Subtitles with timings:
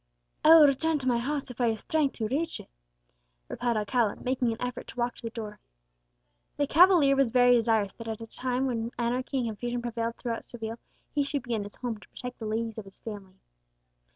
[0.43, 2.69] "I will return to my house, if I have strength to reach it,"
[3.49, 5.59] replied Alcala, making an effort to walk to the door.
[6.57, 10.43] The cavalier was very desirous that at a time when anarchy and confusion prevailed throughout
[10.43, 10.79] Seville,
[11.13, 13.35] he should be in his home to protect the ladies of his family.